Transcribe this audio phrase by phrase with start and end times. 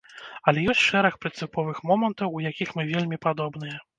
[0.51, 3.77] Але ёсць шэраг прынцыповых момантаў, у якіх мы вельмі падобныя.